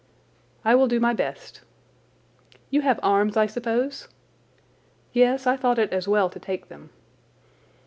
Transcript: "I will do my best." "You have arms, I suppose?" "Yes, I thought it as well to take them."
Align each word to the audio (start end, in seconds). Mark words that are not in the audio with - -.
"I 0.65 0.73
will 0.73 0.87
do 0.87 0.99
my 0.99 1.13
best." 1.13 1.61
"You 2.71 2.81
have 2.81 2.99
arms, 3.03 3.37
I 3.37 3.45
suppose?" 3.45 4.07
"Yes, 5.13 5.45
I 5.45 5.55
thought 5.55 5.77
it 5.77 5.93
as 5.93 6.07
well 6.07 6.27
to 6.31 6.39
take 6.39 6.69
them." 6.69 6.89